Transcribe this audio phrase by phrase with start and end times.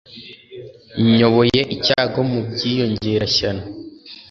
[1.17, 3.63] nyobore icyago mu bwiyongera-shyano